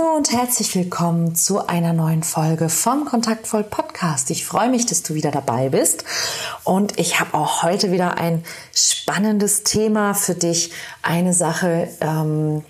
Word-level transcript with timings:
Hallo 0.00 0.16
und 0.16 0.32
herzlich 0.32 0.74
willkommen 0.76 1.34
zu 1.34 1.66
einer 1.66 1.92
neuen 1.92 2.22
Folge 2.22 2.68
vom 2.68 3.04
Kontaktvoll 3.04 3.64
Podcast. 3.64 4.30
Ich 4.30 4.46
freue 4.46 4.70
mich, 4.70 4.86
dass 4.86 5.02
du 5.02 5.14
wieder 5.14 5.30
dabei 5.30 5.68
bist 5.68 6.04
und 6.64 6.98
ich 6.98 7.20
habe 7.20 7.34
auch 7.34 7.62
heute 7.62 7.90
wieder 7.92 8.16
ein 8.16 8.44
spannendes 8.74 9.62
Thema 9.62 10.14
für 10.14 10.34
dich. 10.34 10.72
Eine 11.02 11.34
Sache, 11.34 11.88
ähm, 12.00 12.62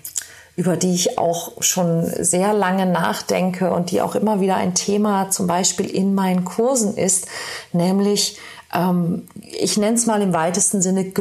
über 0.55 0.75
die 0.75 0.93
ich 0.93 1.17
auch 1.17 1.61
schon 1.61 2.05
sehr 2.05 2.53
lange 2.53 2.85
nachdenke 2.85 3.71
und 3.71 3.91
die 3.91 4.01
auch 4.01 4.15
immer 4.15 4.41
wieder 4.41 4.55
ein 4.55 4.73
Thema 4.73 5.29
zum 5.29 5.47
Beispiel 5.47 5.89
in 5.89 6.13
meinen 6.15 6.43
Kursen 6.43 6.97
ist, 6.97 7.27
nämlich 7.71 8.39
ähm, 8.73 9.27
ich 9.41 9.77
nenne 9.77 9.95
es 9.95 10.05
mal 10.05 10.21
im 10.21 10.33
weitesten 10.33 10.81
Sinne 10.81 11.11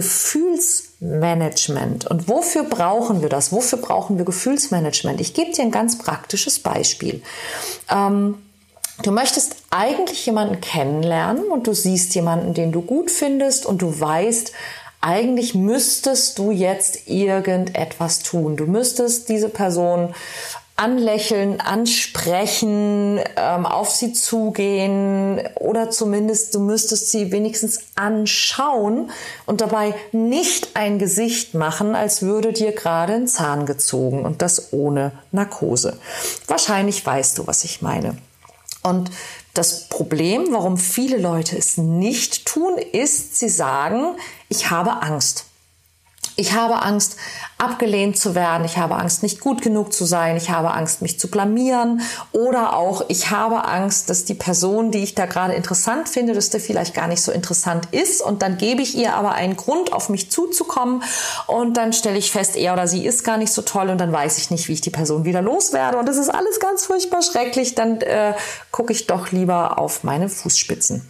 Gefühlsmanagement. 1.00 2.06
Und 2.06 2.28
wofür 2.28 2.64
brauchen 2.64 3.22
wir 3.22 3.28
das? 3.28 3.52
Wofür 3.52 3.78
brauchen 3.78 4.18
wir 4.18 4.24
Gefühlsmanagement? 4.24 5.20
Ich 5.20 5.34
gebe 5.34 5.52
dir 5.52 5.62
ein 5.62 5.70
ganz 5.70 5.98
praktisches 5.98 6.60
Beispiel. 6.60 7.22
Ähm, 7.90 8.36
Du 9.02 9.12
möchtest 9.12 9.56
eigentlich 9.70 10.26
jemanden 10.26 10.60
kennenlernen 10.60 11.44
und 11.46 11.66
du 11.66 11.72
siehst 11.72 12.14
jemanden, 12.14 12.52
den 12.52 12.70
du 12.70 12.82
gut 12.82 13.10
findest 13.10 13.64
und 13.64 13.80
du 13.80 13.98
weißt, 13.98 14.52
eigentlich 15.00 15.54
müsstest 15.54 16.38
du 16.38 16.50
jetzt 16.50 17.08
irgendetwas 17.08 18.18
tun. 18.18 18.58
Du 18.58 18.66
müsstest 18.66 19.30
diese 19.30 19.48
Person 19.48 20.14
anlächeln, 20.80 21.60
ansprechen, 21.60 23.20
ähm, 23.36 23.66
auf 23.66 23.90
sie 23.90 24.12
zugehen 24.12 25.40
oder 25.56 25.90
zumindest 25.90 26.54
du 26.54 26.60
müsstest 26.60 27.10
sie 27.10 27.32
wenigstens 27.32 27.80
anschauen 27.96 29.10
und 29.44 29.60
dabei 29.60 29.94
nicht 30.12 30.70
ein 30.74 30.98
Gesicht 30.98 31.54
machen, 31.54 31.94
als 31.94 32.22
würde 32.22 32.54
dir 32.54 32.72
gerade 32.72 33.12
ein 33.12 33.28
Zahn 33.28 33.66
gezogen 33.66 34.24
und 34.24 34.40
das 34.40 34.72
ohne 34.72 35.12
Narkose. 35.32 35.98
Wahrscheinlich 36.46 37.04
weißt 37.04 37.36
du, 37.36 37.46
was 37.46 37.64
ich 37.64 37.82
meine. 37.82 38.16
Und 38.82 39.10
das 39.52 39.88
Problem, 39.88 40.46
warum 40.52 40.78
viele 40.78 41.18
Leute 41.18 41.58
es 41.58 41.76
nicht 41.76 42.46
tun, 42.46 42.78
ist, 42.78 43.38
sie 43.38 43.50
sagen, 43.50 44.16
ich 44.48 44.70
habe 44.70 45.02
Angst. 45.02 45.44
Ich 46.40 46.54
habe 46.54 46.80
Angst, 46.80 47.16
abgelehnt 47.58 48.18
zu 48.18 48.34
werden. 48.34 48.64
Ich 48.64 48.78
habe 48.78 48.94
Angst, 48.96 49.22
nicht 49.22 49.40
gut 49.40 49.60
genug 49.60 49.92
zu 49.92 50.06
sein. 50.06 50.38
Ich 50.38 50.48
habe 50.48 50.70
Angst, 50.72 51.02
mich 51.02 51.20
zu 51.20 51.28
blamieren. 51.28 52.00
Oder 52.32 52.74
auch, 52.74 53.04
ich 53.08 53.30
habe 53.30 53.66
Angst, 53.66 54.08
dass 54.08 54.24
die 54.24 54.32
Person, 54.32 54.90
die 54.90 55.02
ich 55.02 55.14
da 55.14 55.26
gerade 55.26 55.52
interessant 55.52 56.08
finde, 56.08 56.32
dass 56.32 56.48
der 56.48 56.60
vielleicht 56.60 56.94
gar 56.94 57.08
nicht 57.08 57.20
so 57.20 57.30
interessant 57.30 57.88
ist. 57.92 58.22
Und 58.22 58.40
dann 58.40 58.56
gebe 58.56 58.80
ich 58.80 58.96
ihr 58.96 59.14
aber 59.14 59.32
einen 59.32 59.54
Grund, 59.54 59.92
auf 59.92 60.08
mich 60.08 60.30
zuzukommen. 60.30 61.02
Und 61.46 61.76
dann 61.76 61.92
stelle 61.92 62.16
ich 62.16 62.32
fest, 62.32 62.56
er 62.56 62.72
oder 62.72 62.88
sie 62.88 63.04
ist 63.04 63.22
gar 63.22 63.36
nicht 63.36 63.52
so 63.52 63.60
toll. 63.60 63.90
Und 63.90 63.98
dann 63.98 64.10
weiß 64.10 64.38
ich 64.38 64.50
nicht, 64.50 64.66
wie 64.68 64.72
ich 64.72 64.80
die 64.80 64.88
Person 64.88 65.26
wieder 65.26 65.42
loswerde. 65.42 65.98
Und 65.98 66.06
das 66.06 66.16
ist 66.16 66.30
alles 66.30 66.58
ganz 66.58 66.86
furchtbar 66.86 67.20
schrecklich. 67.20 67.74
Dann 67.74 68.00
äh, 68.00 68.32
gucke 68.70 68.94
ich 68.94 69.06
doch 69.06 69.30
lieber 69.30 69.78
auf 69.78 70.04
meine 70.04 70.30
Fußspitzen. 70.30 71.06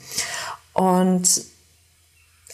Und 0.72 1.44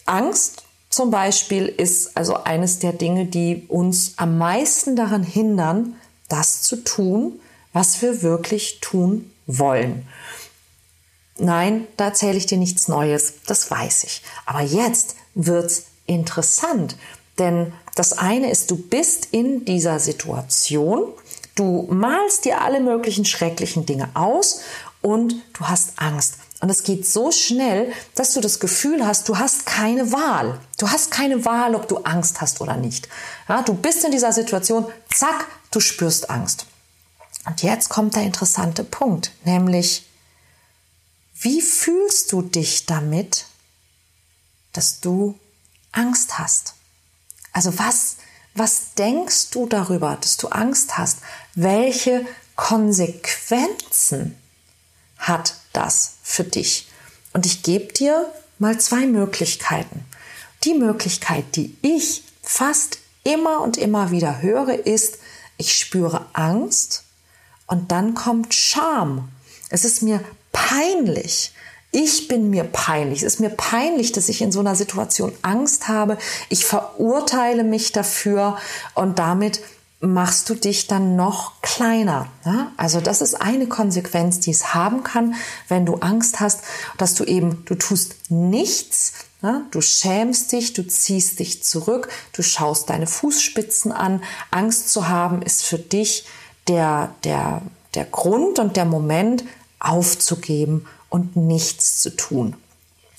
Angst 0.05 0.66
zum 0.97 1.11
Beispiel 1.11 1.67
ist 1.67 2.17
also 2.17 2.45
eines 2.45 2.79
der 2.79 2.95
Dinge, 2.95 3.27
die 3.27 3.67
uns 3.69 4.15
am 4.17 4.39
meisten 4.39 4.97
daran 4.97 5.23
hindern, 5.23 5.95
das 6.31 6.63
zu 6.63 6.77
tun, 6.85 7.39
was 7.75 8.01
wir 8.01 8.23
wirklich 8.23 8.81
tun 8.81 9.31
wollen. 9.47 10.09
Nein, 11.37 11.87
da 11.99 12.07
erzähle 12.07 12.39
ich 12.39 12.47
dir 12.47 12.57
nichts 12.57 12.89
Neues, 12.89 13.35
das 13.47 13.71
weiß 13.71 14.05
ich. 14.05 14.23
Aber 14.47 14.63
jetzt 14.63 15.17
wird's 15.35 15.89
interessant, 16.07 16.97
denn 17.39 17.75
das 17.95 18.15
eine 18.15 18.51
ist, 18.51 18.71
du 18.71 18.79
bist 18.79 19.29
in 19.33 19.67
dieser 19.67 19.99
Situation, 19.99 21.13
du 21.57 21.89
malst 21.91 22.47
dir 22.47 22.63
alle 22.63 22.81
möglichen 22.81 23.27
schrecklichen 23.27 23.85
Dinge 23.85 24.09
aus 24.15 24.63
und 25.03 25.35
du 25.53 25.69
hast 25.69 25.93
Angst. 25.97 26.37
Und 26.61 26.71
es 26.71 26.83
geht 26.83 27.07
so 27.07 27.31
schnell, 27.33 27.93
dass 28.15 28.33
du 28.33 28.41
das 28.41 28.61
Gefühl 28.61 29.07
hast, 29.07 29.29
du 29.29 29.39
hast 29.39 29.67
keine 29.67 30.11
Wahl. 30.13 30.59
Du 30.79 30.91
hast 30.91 31.11
keine 31.11 31.45
Wahl, 31.45 31.75
ob 31.75 31.87
du 31.87 31.99
Angst 31.99 32.41
hast 32.41 32.61
oder 32.61 32.77
nicht. 32.77 33.09
Ja, 33.49 33.63
du 33.63 33.75
bist 33.75 34.05
in 34.05 34.11
dieser 34.11 34.33
Situation, 34.33 34.87
zack, 35.15 35.47
du 35.71 35.81
spürst 35.81 36.31
Angst. 36.31 36.67
Und 37.45 37.63
jetzt 37.63 37.91
kommt 37.91 38.17
der 38.17 38.23
interessante 38.23 38.85
Punkt, 38.85 39.33
nämlich, 39.45 40.07
wie 41.35 41.61
fühlst 41.61 42.33
du 42.33 42.43
dich 42.43 42.87
damit, 42.87 43.45
dass 44.73 45.01
du 45.01 45.39
Angst 45.93 46.39
hast? 46.39 46.75
Also 47.53 47.79
was, 47.79 48.17
was 48.55 48.95
denkst 48.95 49.51
du 49.51 49.67
darüber, 49.67 50.17
dass 50.21 50.39
du 50.39 50.49
Angst 50.49 50.97
hast? 50.97 51.19
Welche 51.55 52.27
Konsequenzen 52.57 54.37
hat 55.19 55.57
das 55.77 56.15
für 56.23 56.45
dich? 56.45 56.89
Und 57.33 57.47
ich 57.47 57.63
gebe 57.63 57.93
dir 57.93 58.33
mal 58.59 58.79
zwei 58.79 59.07
Möglichkeiten. 59.07 60.05
Die 60.65 60.75
Möglichkeit, 60.75 61.45
die 61.55 61.77
ich 61.83 62.23
fast 62.43 62.99
immer 63.25 63.61
und 63.61 63.77
immer 63.77 64.11
wieder 64.11 64.41
höre, 64.41 64.87
ist, 64.87 65.19
ich 65.59 65.75
spüre 65.75 66.27
Angst 66.33 67.05
und 67.67 67.91
dann 67.93 68.15
kommt 68.15 68.55
Scham. 68.55 69.29
Es 69.69 69.85
ist 69.85 70.03
mir 70.03 70.25
peinlich. 70.53 71.53
Ich 71.91 72.29
bin 72.29 72.51
mir 72.51 72.65
peinlich. 72.65 73.23
Es 73.23 73.35
ist 73.35 73.41
mir 73.41 73.51
peinlich, 73.51 74.13
dass 74.13 74.29
ich 74.29 74.43
in 74.43 74.53
so 74.53 74.61
einer 74.61 74.77
Situation 74.77 75.33
Angst 75.43 75.89
habe. 75.89 76.19
Ich 76.49 76.65
verurteile 76.65 77.65
mich 77.65 77.93
dafür 77.93 78.59
und 78.95 79.19
damit 79.19 79.61
machst 80.01 80.51
du 80.51 80.55
dich 80.55 80.87
dann 80.87 81.17
noch 81.17 81.61
kleiner. 81.63 82.29
Ja? 82.45 82.73
Also 82.77 83.01
das 83.01 83.23
ist 83.23 83.35
eine 83.35 83.67
Konsequenz, 83.67 84.41
die 84.41 84.51
es 84.51 84.75
haben 84.75 85.03
kann, 85.03 85.35
wenn 85.69 85.87
du 85.87 85.97
Angst 85.97 86.41
hast, 86.41 86.61
dass 86.99 87.15
du 87.15 87.25
eben, 87.25 87.65
du 87.65 87.75
tust 87.75 88.31
nichts, 88.31 89.15
ja? 89.43 89.63
du 89.71 89.81
schämst 89.81 90.53
dich, 90.53 90.75
du 90.75 90.87
ziehst 90.87 91.39
dich 91.39 91.63
zurück, 91.63 92.09
du 92.33 92.43
schaust 92.43 92.91
deine 92.91 93.07
Fußspitzen 93.07 93.93
an. 93.93 94.23
Angst 94.51 94.91
zu 94.91 95.09
haben 95.09 95.43
ist 95.43 95.65
für 95.65 95.79
dich 95.79 96.27
der, 96.69 97.15
der, 97.25 97.63
der 97.95 98.05
Grund 98.05 98.59
und 98.59 98.77
der 98.77 98.85
Moment 98.85 99.45
aufzugeben 99.79 100.87
und 101.09 101.37
nichts 101.37 102.03
zu 102.03 102.11
tun. 102.11 102.57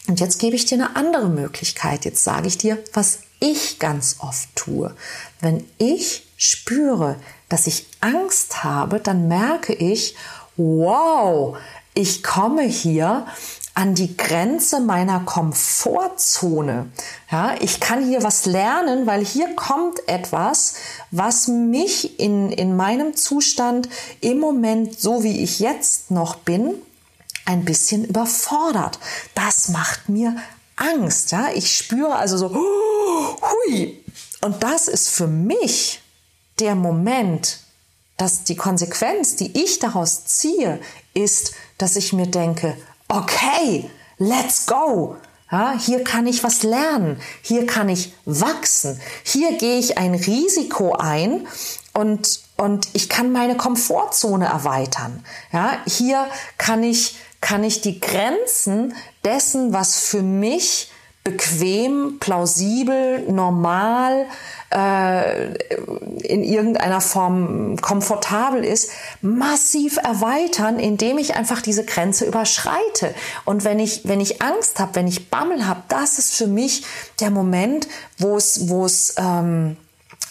Und 0.07 0.19
jetzt 0.19 0.39
gebe 0.39 0.55
ich 0.55 0.65
dir 0.65 0.75
eine 0.75 0.95
andere 0.95 1.27
Möglichkeit. 1.27 2.05
Jetzt 2.05 2.23
sage 2.23 2.47
ich 2.47 2.57
dir, 2.57 2.81
was 2.93 3.19
ich 3.39 3.79
ganz 3.79 4.17
oft 4.19 4.55
tue. 4.55 4.95
Wenn 5.39 5.65
ich 5.77 6.27
spüre, 6.37 7.17
dass 7.49 7.67
ich 7.67 7.87
Angst 7.99 8.63
habe, 8.63 8.99
dann 8.99 9.27
merke 9.27 9.73
ich, 9.73 10.15
wow, 10.55 11.57
ich 11.93 12.23
komme 12.23 12.63
hier 12.63 13.25
an 13.77 13.93
die 13.93 14.17
Grenze 14.17 14.79
meiner 14.79 15.19
Komfortzone. 15.19 16.91
Ja, 17.31 17.53
ich 17.59 17.79
kann 17.79 18.03
hier 18.03 18.23
was 18.23 18.47
lernen, 18.47 19.05
weil 19.05 19.23
hier 19.23 19.55
kommt 19.55 20.07
etwas, 20.07 20.73
was 21.11 21.47
mich 21.47 22.19
in, 22.19 22.51
in 22.51 22.75
meinem 22.75 23.15
Zustand 23.15 23.87
im 24.19 24.39
Moment, 24.39 24.99
so 24.99 25.23
wie 25.23 25.43
ich 25.43 25.59
jetzt 25.59 26.09
noch 26.09 26.37
bin, 26.37 26.73
ein 27.45 27.65
bisschen 27.65 28.03
überfordert. 28.03 28.97
Das 29.35 29.69
macht 29.69 30.09
mir 30.09 30.35
Angst. 30.75 31.31
Ja, 31.31 31.49
ich 31.53 31.75
spüre 31.75 32.15
also 32.15 32.37
so, 32.37 32.49
hui. 33.27 34.03
Und 34.41 34.63
das 34.63 34.87
ist 34.87 35.09
für 35.09 35.27
mich 35.27 36.01
der 36.59 36.75
Moment, 36.75 37.59
dass 38.17 38.43
die 38.43 38.55
Konsequenz, 38.55 39.35
die 39.35 39.63
ich 39.63 39.79
daraus 39.79 40.25
ziehe, 40.25 40.79
ist, 41.13 41.53
dass 41.77 41.95
ich 41.95 42.13
mir 42.13 42.27
denke, 42.27 42.77
okay, 43.07 43.89
let's 44.17 44.65
go. 44.65 45.17
Ja, 45.49 45.73
hier 45.79 46.03
kann 46.03 46.27
ich 46.27 46.43
was 46.43 46.63
lernen, 46.63 47.21
hier 47.41 47.65
kann 47.65 47.87
ich 47.87 48.11
wachsen, 48.25 48.99
hier 49.23 49.57
gehe 49.57 49.79
ich 49.79 49.97
ein 49.97 50.13
Risiko 50.13 50.93
ein 50.95 51.47
und, 51.93 52.41
und 52.57 52.89
ich 52.91 53.07
kann 53.07 53.31
meine 53.31 53.55
Komfortzone 53.55 54.45
erweitern. 54.45 55.23
Ja, 55.53 55.77
hier 55.87 56.27
kann 56.57 56.83
ich, 56.83 57.15
kann 57.39 57.63
ich 57.63 57.79
die 57.79 58.01
Grenzen 58.01 58.93
dessen, 59.23 59.71
was 59.71 59.97
für 59.97 60.21
mich 60.21 60.91
bequem, 61.27 62.19
plausibel, 62.19 63.19
normal, 63.29 64.27
äh, 64.73 65.53
in 66.23 66.41
irgendeiner 66.43 67.01
Form 67.01 67.75
komfortabel 67.81 68.63
ist, 68.63 68.91
massiv 69.21 69.97
erweitern, 69.97 70.79
indem 70.79 71.17
ich 71.17 71.35
einfach 71.35 71.61
diese 71.61 71.83
Grenze 71.83 72.25
überschreite. 72.25 73.13
Und 73.43 73.65
wenn 73.65 73.79
ich, 73.79 74.07
wenn 74.07 74.21
ich 74.21 74.41
Angst 74.41 74.79
habe, 74.79 74.95
wenn 74.95 75.07
ich 75.07 75.29
Bammel 75.29 75.67
habe, 75.67 75.83
das 75.89 76.17
ist 76.17 76.33
für 76.33 76.47
mich 76.47 76.85
der 77.19 77.29
Moment, 77.29 77.89
wo 78.17 78.37
es, 78.37 79.15
ähm, 79.17 79.75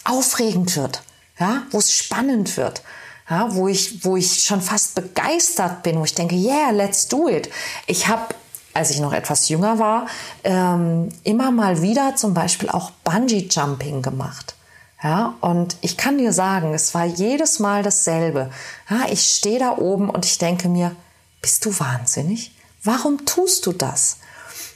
aufregend 0.03 0.75
wird, 0.77 1.03
ja, 1.39 1.63
wo 1.69 1.77
es 1.77 1.93
spannend 1.93 2.57
wird, 2.57 2.81
ja, 3.29 3.53
wo 3.53 3.67
ich, 3.67 4.03
wo 4.05 4.15
ich 4.17 4.43
schon 4.43 4.61
fast 4.61 4.95
begeistert 4.95 5.83
bin, 5.83 5.99
wo 5.99 6.05
ich 6.05 6.15
denke, 6.15 6.35
yeah, 6.35 6.71
let's 6.71 7.07
do 7.07 7.27
it. 7.27 7.49
Ich 7.85 8.07
habe, 8.07 8.33
als 8.77 8.91
ich 8.91 8.99
noch 8.99 9.13
etwas 9.13 9.49
jünger 9.49 9.79
war, 9.79 10.07
ähm, 10.43 11.09
immer 11.23 11.51
mal 11.51 11.81
wieder 11.81 12.15
zum 12.15 12.33
Beispiel 12.33 12.69
auch 12.69 12.91
Bungee 13.03 13.47
Jumping 13.49 14.01
gemacht. 14.01 14.55
Ja, 15.03 15.35
und 15.41 15.77
ich 15.81 15.97
kann 15.97 16.17
dir 16.17 16.33
sagen, 16.33 16.73
es 16.73 16.95
war 16.95 17.05
jedes 17.05 17.59
Mal 17.59 17.83
dasselbe. 17.83 18.49
Ja, 18.89 19.01
ich 19.11 19.21
stehe 19.21 19.59
da 19.59 19.77
oben 19.77 20.09
und 20.09 20.25
ich 20.25 20.37
denke 20.39 20.69
mir, 20.69 20.95
bist 21.41 21.65
du 21.65 21.79
wahnsinnig? 21.79 22.51
Warum 22.83 23.25
tust 23.25 23.65
du 23.65 23.73
das? 23.73 24.17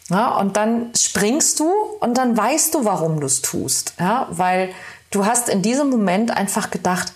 Ja, 0.10 0.38
und 0.38 0.58
dann 0.58 0.92
springst 0.96 1.60
du 1.60 1.72
und 2.00 2.18
dann 2.18 2.38
weißt 2.38 2.74
du, 2.76 2.86
warum 2.86 3.20
du 3.20 3.26
es 3.26 3.42
tust. 3.42 3.94
Ja, 4.00 4.28
weil 4.30 4.74
du 5.10 5.26
hast 5.26 5.50
in 5.50 5.62
diesem 5.62 5.90
Moment 5.90 6.32
einfach 6.32 6.70
gedacht, 6.70 7.14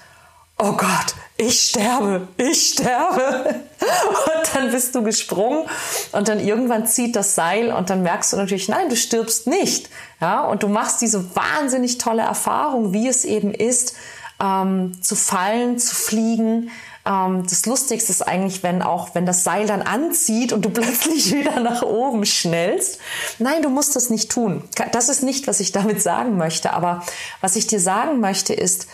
oh 0.58 0.72
Gott, 0.74 1.16
ich 1.38 1.68
sterbe, 1.68 2.28
ich 2.38 2.74
sterbe. 2.74 3.56
Und 3.80 4.56
dann 4.56 4.72
bist 4.72 4.96
du 4.96 5.04
gesprungen 5.04 5.68
und 6.14 6.30
dann 6.30 6.40
irgendwann 6.40 6.88
zieht 6.88 7.16
das 7.16 7.36
Seil 7.36 7.74
und 7.74 7.90
dann 7.90 8.04
merkst 8.04 8.32
du 8.34 8.38
natürlich, 8.38 8.70
nein, 8.70 8.88
du 8.90 8.96
stirbst 8.96 9.46
nicht. 9.46 9.90
Ja, 10.22 10.46
und 10.46 10.64
du 10.64 10.70
machst 10.70 11.02
diese 11.02 11.36
wahnsinnig 11.36 11.98
tolle 11.98 12.22
Erfahrung, 12.22 12.94
wie 12.94 13.10
es 13.10 13.26
eben 13.26 13.54
ist, 13.54 13.96
ähm, 14.42 14.98
zu 15.02 15.16
fallen, 15.16 15.78
zu 15.78 15.94
fliegen. 15.94 16.72
Ähm, 17.06 17.44
das 17.48 17.66
Lustigste 17.66 18.12
ist 18.12 18.22
eigentlich, 18.22 18.64
wenn 18.64 18.82
auch, 18.82 19.14
wenn 19.14 19.26
das 19.26 19.44
Seil 19.44 19.68
dann 19.68 19.82
anzieht 19.82 20.54
und 20.54 20.64
du 20.64 20.70
plötzlich 20.72 21.34
wieder 21.34 21.60
nach 21.60 21.82
oben 21.82 22.26
schnellst. 22.26 23.00
Nein, 23.40 23.62
du 23.62 23.70
musst 23.70 23.96
das 23.98 24.10
nicht 24.10 24.32
tun. 24.32 24.64
Das 24.94 25.10
ist 25.10 25.22
nicht, 25.22 25.48
was 25.48 25.60
ich 25.60 25.74
damit 25.74 26.02
sagen 26.02 26.38
möchte. 26.38 26.72
Aber 26.72 27.04
was 27.42 27.58
ich 27.58 27.68
dir 27.68 27.82
sagen 27.82 28.22
möchte, 28.22 28.54
ist, 28.54 28.88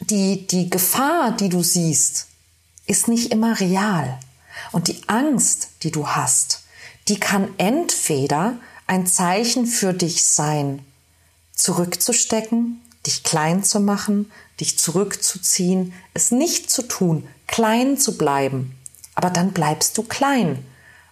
die, 0.00 0.46
die 0.46 0.70
Gefahr, 0.70 1.32
die 1.32 1.48
du 1.48 1.62
siehst, 1.62 2.26
ist 2.86 3.08
nicht 3.08 3.32
immer 3.32 3.58
real. 3.60 4.18
Und 4.72 4.88
die 4.88 5.00
Angst, 5.08 5.68
die 5.82 5.90
du 5.90 6.08
hast, 6.08 6.62
die 7.08 7.18
kann 7.18 7.48
entweder 7.58 8.56
ein 8.86 9.06
Zeichen 9.06 9.66
für 9.66 9.92
dich 9.92 10.24
sein, 10.24 10.84
zurückzustecken, 11.54 12.80
dich 13.06 13.22
klein 13.22 13.64
zu 13.64 13.80
machen, 13.80 14.30
dich 14.60 14.78
zurückzuziehen, 14.78 15.92
es 16.14 16.30
nicht 16.30 16.70
zu 16.70 16.82
tun, 16.82 17.26
klein 17.46 17.98
zu 17.98 18.16
bleiben. 18.18 18.76
Aber 19.14 19.30
dann 19.30 19.52
bleibst 19.52 19.98
du 19.98 20.02
klein. 20.02 20.64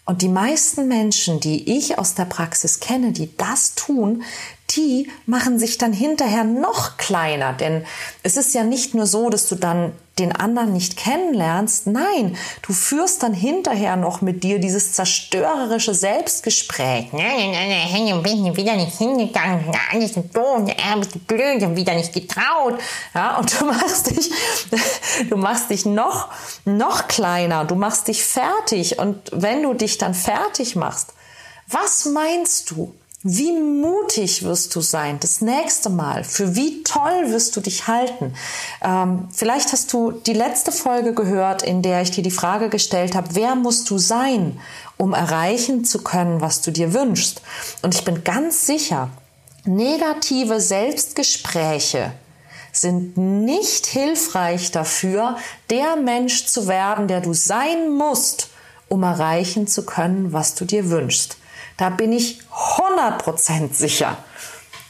Und 0.04 0.22
die 0.22 0.28
meisten 0.28 0.86
Menschen, 0.86 1.40
die 1.40 1.76
ich 1.76 1.98
aus 1.98 2.14
der 2.14 2.26
Praxis 2.26 2.78
kenne, 2.78 3.12
die 3.12 3.36
das 3.36 3.74
tun, 3.74 4.22
die 4.70 5.10
machen 5.26 5.58
sich 5.58 5.78
dann 5.78 5.92
hinterher 5.92 6.44
noch 6.44 6.96
kleiner. 6.96 7.52
Denn 7.52 7.84
es 8.22 8.36
ist 8.36 8.54
ja 8.54 8.64
nicht 8.64 8.94
nur 8.94 9.06
so, 9.06 9.30
dass 9.30 9.48
du 9.48 9.54
dann 9.54 9.92
den 10.18 10.34
anderen 10.34 10.72
nicht 10.72 10.96
kennenlernst. 10.96 11.86
Nein, 11.86 12.36
du 12.62 12.72
führst 12.72 13.22
dann 13.22 13.34
hinterher 13.34 13.96
noch 13.96 14.22
mit 14.22 14.42
dir 14.44 14.58
dieses 14.58 14.94
zerstörerische 14.94 15.94
Selbstgespräch. 15.94 17.12
Nein, 17.12 17.52
nein, 17.52 17.68
nein, 17.68 18.22
bin 18.22 18.56
wieder 18.56 18.76
nicht 18.76 18.96
hingegangen. 18.96 19.72
Alles 19.92 20.16
ist 20.16 20.34
doof, 20.34 20.62
bist 20.98 21.14
du 21.14 21.18
blöd, 21.18 21.62
hab 21.62 21.76
wieder 21.76 21.94
nicht 21.94 22.14
getraut. 22.14 22.80
Ja, 23.14 23.36
und 23.36 23.60
du 23.60 23.66
machst 23.66 24.10
dich, 24.10 24.30
du 25.30 25.36
machst 25.36 25.70
dich 25.70 25.84
noch, 25.84 26.28
noch 26.64 27.08
kleiner. 27.08 27.66
Du 27.66 27.74
machst 27.74 28.08
dich 28.08 28.24
fertig. 28.24 28.98
Und 28.98 29.18
wenn 29.32 29.62
du 29.62 29.74
dich 29.74 29.98
dann 29.98 30.14
fertig 30.14 30.76
machst, 30.76 31.12
was 31.68 32.06
meinst 32.06 32.70
du? 32.70 32.94
Wie 33.28 33.50
mutig 33.50 34.44
wirst 34.44 34.72
du 34.76 34.80
sein 34.80 35.18
das 35.18 35.40
nächste 35.40 35.90
Mal? 35.90 36.22
Für 36.22 36.54
wie 36.54 36.84
toll 36.84 37.32
wirst 37.32 37.56
du 37.56 37.60
dich 37.60 37.88
halten? 37.88 38.32
Ähm, 38.80 39.26
vielleicht 39.34 39.72
hast 39.72 39.92
du 39.92 40.12
die 40.12 40.32
letzte 40.32 40.70
Folge 40.70 41.12
gehört, 41.12 41.64
in 41.64 41.82
der 41.82 42.02
ich 42.02 42.12
dir 42.12 42.22
die 42.22 42.30
Frage 42.30 42.68
gestellt 42.68 43.16
habe, 43.16 43.30
wer 43.32 43.56
musst 43.56 43.90
du 43.90 43.98
sein, 43.98 44.60
um 44.96 45.12
erreichen 45.12 45.84
zu 45.84 46.04
können, 46.04 46.40
was 46.40 46.60
du 46.60 46.70
dir 46.70 46.94
wünschst? 46.94 47.42
Und 47.82 47.96
ich 47.96 48.04
bin 48.04 48.22
ganz 48.22 48.64
sicher, 48.64 49.10
negative 49.64 50.60
Selbstgespräche 50.60 52.12
sind 52.70 53.16
nicht 53.16 53.86
hilfreich 53.86 54.70
dafür, 54.70 55.36
der 55.68 55.96
Mensch 55.96 56.46
zu 56.46 56.68
werden, 56.68 57.08
der 57.08 57.22
du 57.22 57.32
sein 57.32 57.90
musst, 57.90 58.50
um 58.88 59.02
erreichen 59.02 59.66
zu 59.66 59.84
können, 59.84 60.32
was 60.32 60.54
du 60.54 60.64
dir 60.64 60.90
wünschst. 60.90 61.38
Da 61.76 61.90
bin 61.90 62.12
ich 62.12 62.40
100% 62.96 63.74
sicher. 63.74 64.16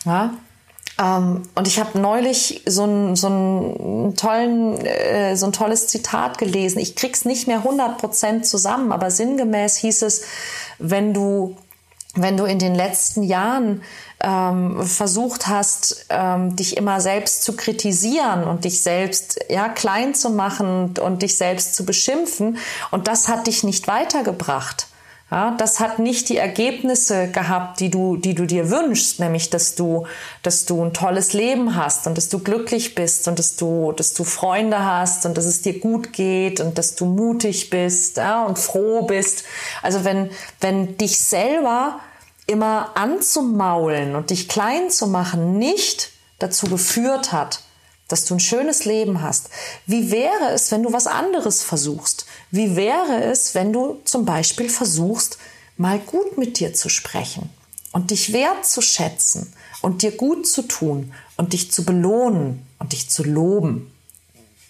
Ja? 0.05 0.35
Ähm, 0.99 1.43
und 1.55 1.69
ich 1.69 1.79
habe 1.79 1.99
neulich 1.99 2.63
so 2.67 2.85
ein, 2.85 3.17
so, 3.17 3.29
ein 3.29 4.15
tollen, 4.17 4.79
äh, 4.85 5.37
so 5.37 5.47
ein 5.47 5.53
tolles 5.53 5.89
Zitat 5.89 6.39
gelesen. 6.39 6.79
Ich 6.79 6.97
krieg's 6.97 7.25
nicht 7.25 7.47
mehr 7.47 7.63
100% 7.63 8.43
zusammen, 8.43 8.93
aber 8.93 9.11
sinngemäß 9.11 9.77
hieß 9.77 10.03
es, 10.03 10.23
wenn 10.79 11.13
du, 11.13 11.57
wenn 12.15 12.37
du 12.37 12.45
in 12.45 12.59
den 12.59 12.75
letzten 12.75 13.23
Jahren 13.23 13.83
ähm, 14.21 14.83
versucht 14.87 15.49
hast, 15.49 16.07
ähm, 16.09 16.57
dich 16.57 16.79
immer 16.79 17.03
selbst 17.03 17.43
zu 17.43 17.55
kritisieren 17.55 18.45
und 18.45 18.65
dich 18.65 18.81
selbst 18.81 19.39
ja 19.51 19.69
klein 19.69 20.15
zu 20.15 20.31
machen 20.31 20.67
und, 20.67 20.99
und 20.99 21.21
dich 21.21 21.37
selbst 21.37 21.75
zu 21.75 21.85
beschimpfen 21.85 22.57
und 22.91 23.09
das 23.09 23.29
hat 23.29 23.47
dich 23.47 23.63
nicht 23.63 23.87
weitergebracht 23.89 24.86
ja, 25.31 25.51
das 25.59 25.81
hat 25.81 25.99
nicht 25.99 26.29
die 26.29 26.37
Ergebnisse 26.37 27.27
gehabt, 27.29 27.81
die 27.81 27.91
du, 27.91 28.17
die 28.17 28.37
du 28.37 28.47
dir 28.47 28.71
wünschst, 28.71 29.19
nämlich 29.19 29.51
dass 29.51 29.75
du, 29.75 30.07
dass 30.43 30.67
du 30.67 30.85
ein 30.85 30.93
tolles 30.93 31.33
Leben 31.33 31.75
hast 31.75 32.07
und 32.07 32.17
dass 32.17 32.29
du 32.29 32.39
glücklich 32.39 32.95
bist 32.95 33.27
und 33.27 33.41
dass 33.41 33.57
du, 33.57 33.91
dass 33.91 34.15
du 34.15 34.23
Freunde 34.23 34.85
hast 34.85 35.27
und 35.27 35.37
dass 35.37 35.45
es 35.45 35.63
dir 35.63 35.81
gut 35.81 36.13
geht 36.13 36.61
und 36.61 36.79
dass 36.79 36.95
du 36.95 37.07
mutig 37.07 37.71
bist 37.71 38.19
ja, 38.19 38.45
und 38.45 38.57
froh 38.57 39.03
bist. 39.03 39.43
Also 39.83 40.05
wenn, 40.05 40.31
wenn 40.61 40.97
dich 40.97 41.19
selber 41.19 41.99
immer 42.47 42.97
anzumaulen 42.97 44.15
und 44.15 44.31
dich 44.31 44.49
klein 44.49 44.91
zu 44.91 45.09
machen 45.09 45.59
nicht 45.59 46.13
dazu 46.39 46.67
geführt 46.67 47.33
hat, 47.33 47.63
dass 48.09 48.25
du 48.25 48.35
ein 48.35 48.41
schönes 48.41 48.85
Leben 48.85 49.23
hast. 49.23 49.51
Wie 49.87 50.11
wäre 50.11 50.51
es, 50.53 50.71
wenn 50.71 50.83
du 50.83 50.93
was 50.93 51.07
anderes 51.07 51.63
versuchst? 51.63 52.27
Wie 52.51 52.77
wäre 52.77 53.25
es, 53.25 53.55
wenn 53.55 53.73
du 53.73 54.01
zum 54.05 54.25
Beispiel 54.25 54.69
versuchst, 54.69 55.39
mal 55.77 55.99
gut 55.99 56.39
mit 56.39 56.59
dir 56.59 56.73
zu 56.73 56.89
sprechen 56.89 57.51
und 57.93 58.11
dich 58.11 58.33
wertzuschätzen 58.33 59.53
und 59.83 60.03
dir 60.03 60.13
gut 60.13 60.47
zu 60.47 60.63
tun 60.63 61.13
und 61.37 61.53
dich 61.53 61.73
zu 61.73 61.85
belohnen 61.85 62.67
und 62.79 62.93
dich 62.93 63.11
zu 63.11 63.25
loben? 63.25 63.93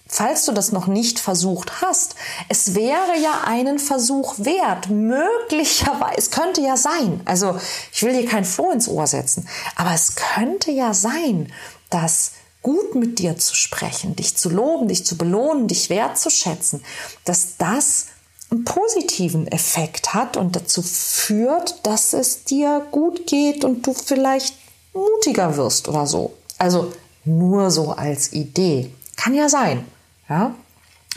Falls 0.08 0.44
du 0.44 0.52
das 0.52 0.70
noch 0.70 0.86
nicht 0.86 1.18
versucht 1.18 1.82
hast, 1.82 2.14
es 2.48 2.76
wäre 2.76 3.18
ja 3.20 3.42
einen 3.44 3.80
Versuch 3.80 4.36
wert. 4.38 4.88
Möglicherweise, 4.88 6.16
es 6.16 6.30
könnte 6.30 6.60
ja 6.60 6.76
sein. 6.76 7.20
Also, 7.24 7.58
ich 7.92 8.04
will 8.04 8.12
dir 8.12 8.24
kein 8.24 8.44
Floh 8.44 8.70
ins 8.70 8.86
Ohr 8.86 9.08
setzen, 9.08 9.48
aber 9.74 9.92
es 9.92 10.14
könnte 10.14 10.70
ja 10.70 10.94
sein, 10.94 11.52
dass 11.90 12.32
gut 12.66 12.96
mit 12.96 13.20
dir 13.20 13.38
zu 13.38 13.54
sprechen, 13.54 14.16
dich 14.16 14.36
zu 14.36 14.48
loben, 14.50 14.88
dich 14.88 15.06
zu 15.06 15.16
belohnen, 15.16 15.68
dich 15.68 15.88
wertzuschätzen, 15.88 16.82
dass 17.24 17.58
das 17.58 18.06
einen 18.50 18.64
positiven 18.64 19.46
Effekt 19.46 20.14
hat 20.14 20.36
und 20.36 20.56
dazu 20.56 20.82
führt, 20.82 21.86
dass 21.86 22.12
es 22.12 22.42
dir 22.42 22.84
gut 22.90 23.28
geht 23.28 23.64
und 23.64 23.86
du 23.86 23.94
vielleicht 23.94 24.56
mutiger 24.92 25.56
wirst 25.56 25.86
oder 25.86 26.08
so. 26.08 26.34
Also 26.58 26.92
nur 27.24 27.70
so 27.70 27.92
als 27.92 28.32
Idee. 28.32 28.90
Kann 29.14 29.34
ja 29.34 29.48
sein. 29.48 29.84
Ja? 30.28 30.52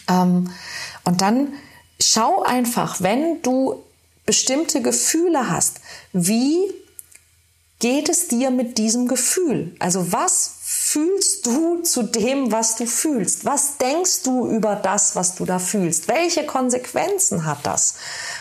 Ähm, 0.07 0.51
und 1.03 1.21
dann 1.21 1.53
schau 1.99 2.43
einfach, 2.43 3.01
wenn 3.01 3.41
du 3.41 3.81
bestimmte 4.27 4.83
Gefühle 4.83 5.49
hast, 5.49 5.77
wie 6.13 6.59
geht 7.79 8.07
es 8.07 8.27
dir 8.27 8.51
mit 8.51 8.77
diesem 8.77 9.07
Gefühl? 9.07 9.75
Also 9.79 10.11
was 10.11 10.58
fühlst 10.91 11.45
du 11.45 11.83
zu 11.83 12.01
dem, 12.01 12.51
was 12.51 12.75
du 12.75 12.87
fühlst? 12.87 13.45
Was 13.45 13.77
denkst 13.77 14.23
du 14.23 14.47
über 14.47 14.75
das, 14.75 15.15
was 15.15 15.35
du 15.35 15.45
da 15.45 15.59
fühlst? 15.59 16.07
Welche 16.07 16.47
Konsequenzen 16.47 17.45
hat 17.45 17.59
das? 17.61 17.93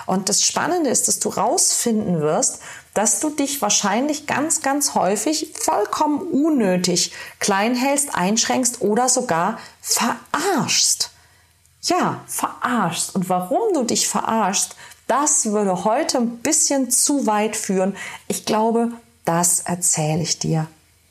Und 0.06 0.30
das 0.30 0.42
Spannende 0.42 0.88
ist, 0.88 1.08
dass 1.08 1.18
du 1.18 1.28
rausfinden 1.28 2.22
wirst, 2.22 2.60
dass 2.94 3.20
du 3.20 3.28
dich 3.28 3.60
wahrscheinlich 3.60 4.26
ganz, 4.26 4.62
ganz 4.62 4.94
häufig 4.94 5.52
vollkommen 5.60 6.22
unnötig 6.22 7.12
klein 7.38 7.74
hältst, 7.74 8.14
einschränkst 8.14 8.80
oder 8.80 9.10
sogar 9.10 9.58
verarschst. 9.82 11.10
Ja, 11.82 12.22
verarschst. 12.26 13.14
Und 13.14 13.28
warum 13.28 13.74
du 13.74 13.82
dich 13.84 14.08
verarschst, 14.08 14.74
das 15.06 15.44
würde 15.46 15.84
heute 15.84 16.16
ein 16.16 16.38
bisschen 16.38 16.90
zu 16.90 17.26
weit 17.26 17.56
führen. 17.56 17.94
Ich 18.26 18.46
glaube, 18.46 18.92
das 19.26 19.60
erzähle 19.60 20.22
ich 20.22 20.38
dir 20.38 20.66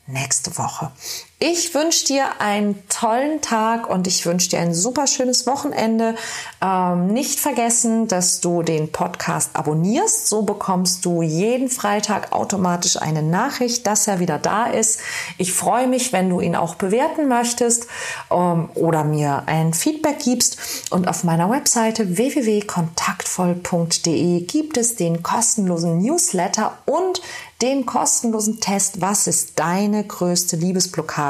nächste 0.08 0.56
Woche. 0.58 0.90
Ich 1.40 1.72
wünsche 1.72 2.04
dir 2.04 2.40
einen 2.40 2.82
tollen 2.88 3.40
Tag 3.40 3.88
und 3.88 4.08
ich 4.08 4.26
wünsche 4.26 4.48
dir 4.48 4.58
ein 4.58 4.74
super 4.74 5.06
schönes 5.06 5.46
Wochenende. 5.46 6.16
Ähm, 6.60 7.12
nicht 7.12 7.38
vergessen, 7.38 8.08
dass 8.08 8.40
du 8.40 8.64
den 8.64 8.90
Podcast 8.90 9.54
abonnierst. 9.54 10.28
So 10.28 10.42
bekommst 10.42 11.04
du 11.04 11.22
jeden 11.22 11.68
Freitag 11.68 12.32
automatisch 12.32 13.00
eine 13.00 13.22
Nachricht, 13.22 13.86
dass 13.86 14.08
er 14.08 14.18
wieder 14.18 14.40
da 14.40 14.66
ist. 14.66 14.98
Ich 15.36 15.52
freue 15.52 15.86
mich, 15.86 16.12
wenn 16.12 16.28
du 16.28 16.40
ihn 16.40 16.56
auch 16.56 16.74
bewerten 16.74 17.28
möchtest 17.28 17.86
ähm, 18.32 18.68
oder 18.74 19.04
mir 19.04 19.44
ein 19.46 19.74
Feedback 19.74 20.18
gibst. 20.18 20.58
Und 20.90 21.06
auf 21.06 21.22
meiner 21.22 21.48
Webseite 21.48 22.16
www.kontaktvoll.de 22.16 24.40
gibt 24.40 24.76
es 24.76 24.96
den 24.96 25.22
kostenlosen 25.22 25.98
Newsletter 25.98 26.76
und 26.84 27.22
den 27.62 27.86
kostenlosen 27.86 28.60
Test, 28.60 29.00
was 29.00 29.26
ist 29.26 29.58
deine 29.58 30.04
größte 30.04 30.56
Liebesblockade? 30.56 31.27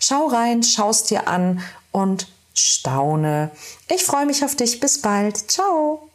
Schau 0.00 0.26
rein, 0.26 0.62
schaust 0.62 1.10
dir 1.10 1.28
an 1.28 1.62
und 1.92 2.28
staune. 2.54 3.50
Ich 3.88 4.04
freue 4.04 4.26
mich 4.26 4.44
auf 4.44 4.56
dich. 4.56 4.80
Bis 4.80 5.00
bald. 5.00 5.50
Ciao. 5.50 6.07